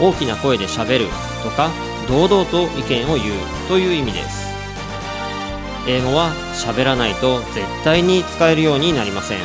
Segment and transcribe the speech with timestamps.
[0.00, 1.06] 大きな声でしゃべる
[1.42, 1.70] とか
[2.08, 4.50] 堂々と意見を言うという意味です。
[5.86, 9.38] 英語は喋らないと絶対に使えるようになりません。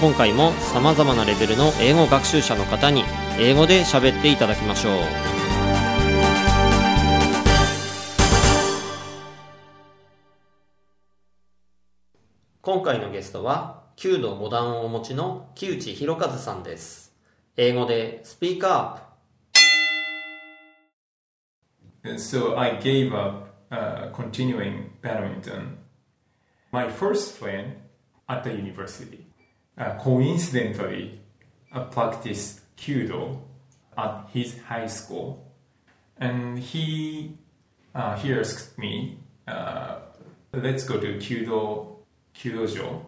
[0.00, 3.04] 今回も様々なレベルの英語学習者の方に
[3.38, 4.92] 英語で喋っていただきましょう。
[12.60, 17.14] 今回のゲストは弓道5段をお持ちの木内博和さんです。
[17.56, 19.15] 英語でスピーカーアップ。
[22.16, 25.78] So I gave up uh, continuing badminton.
[26.72, 27.76] My first friend
[28.28, 29.26] at the university
[29.76, 31.20] uh, coincidentally
[31.72, 33.40] uh, practiced Kyudo
[33.98, 35.52] at his high school.
[36.18, 37.36] And he,
[37.94, 39.98] uh, he asked me, uh,
[40.52, 41.96] let's go to Kyudo,
[42.34, 43.04] Kyudojo.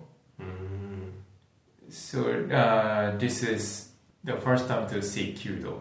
[1.88, 3.88] So uh, this is
[4.22, 5.80] the first time to see Kyudo.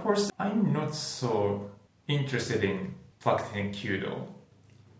[0.00, 1.70] At first, I'm not so
[2.08, 4.26] interested in practicing Kyudo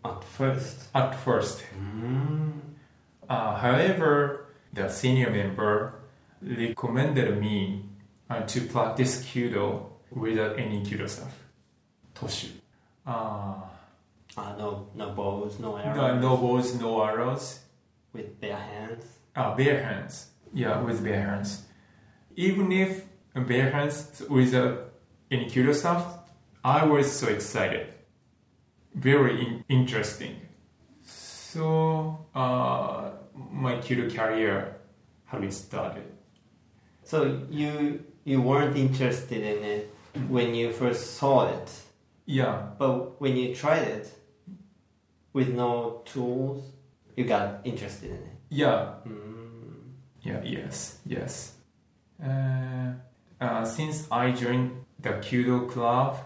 [0.05, 1.63] at first at first.
[3.27, 5.95] Uh, however, the senior member
[6.39, 7.83] recommended me
[8.29, 11.33] uh, to practice Kyudo without any Kyudo stuff.
[12.13, 12.51] Toshu.
[13.03, 13.55] Uh,
[14.37, 17.59] uh, no no bows no no, no balls, no arrows.
[18.13, 20.27] with bare hands Uh, bare hands.
[20.53, 21.65] Yeah, with bare hands.
[22.35, 24.90] Even if bare hands without
[25.31, 26.03] any Kyudo stuff,
[26.63, 27.87] I was so excited.
[28.93, 30.35] Very in- interesting.
[31.03, 34.75] So, uh, my Kyudo career
[35.39, 36.03] been started.
[37.03, 39.93] so you you weren't interested in it
[40.27, 41.69] when you first saw it
[42.25, 44.05] Yeah, but when you tried it
[45.33, 46.63] with no tools
[47.15, 48.95] you got interested in it yeah,
[50.21, 51.53] yeah, yes, yes.
[52.21, 52.91] Uh,
[53.41, 56.17] uh, since I joined the Kyudo club,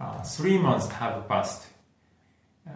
[0.00, 1.66] uh, three months have passed.
[2.66, 2.72] Uh,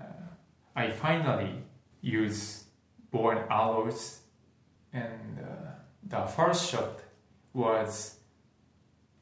[0.77, 1.55] I finally
[2.01, 2.65] use
[3.11, 4.21] bow and arrows,
[4.93, 5.71] and uh,
[6.05, 7.01] the first shot
[7.53, 8.17] was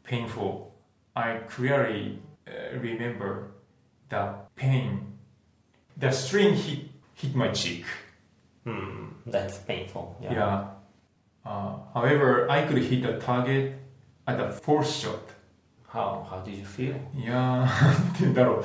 [0.04, 0.74] painful.
[1.16, 3.52] I clearly uh, remember
[4.08, 5.18] the pain.
[5.96, 6.80] The string hit
[7.14, 7.84] hit my cheek.
[8.64, 10.68] hmm that's painful Yeah.
[11.44, 13.81] Uh, however, I could hit the target
[14.31, 15.19] at the fourth shot.
[15.87, 18.63] how how did you feel いやー、なんて言うんだろう。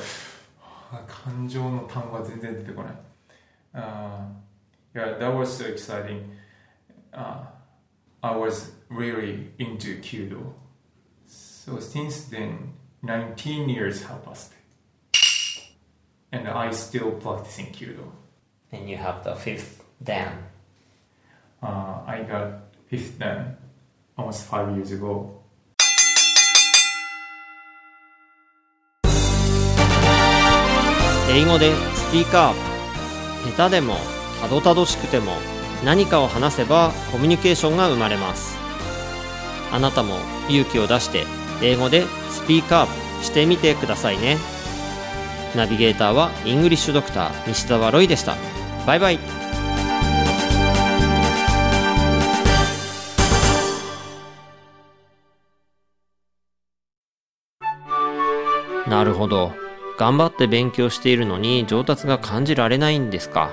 [1.07, 2.95] 感情の単語が全然出てこない。
[3.75, 4.27] Uh,
[4.95, 6.23] yeah, that was so exciting.
[7.13, 7.45] Uh,
[8.21, 10.53] I was really into Kyudo.
[11.27, 14.53] So since then, 19 years have passed.
[16.31, 18.05] And I still practicing Kyudo.
[18.73, 20.33] and you have the fifth dan
[21.63, 23.57] Uh, I got fifth dan
[24.19, 25.36] almost five years ago.
[31.30, 32.54] 英語でスピーカー。
[33.56, 33.96] 下手でも
[34.42, 35.34] たどたどしくても
[35.84, 38.58] 何かを話せばコミュニケーションが生まれます。
[39.72, 40.16] あなたも
[40.50, 41.26] 勇気を出して
[41.62, 44.38] 英語でスピーカーしてみてくださいね。
[45.56, 48.36] ナビゲーターはイングリッシュドクター西澤ロイでした。
[48.86, 49.20] バイバイ。
[58.88, 59.67] なるほど。
[59.98, 63.52] 頑張って勉強しているのに上達が感じられないんですか？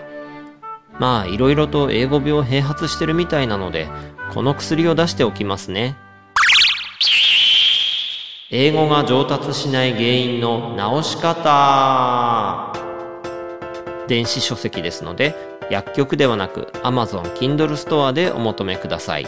[0.99, 3.88] まあいろいろと英語病併発してるみたいなので
[4.32, 5.97] この薬を出しておきますね。
[8.50, 12.72] 英語が上達しない原因の直し方。
[14.07, 15.34] 電子書籍ですので
[15.71, 19.27] 薬局ではなく Amazon Kindle ストアでお求めください。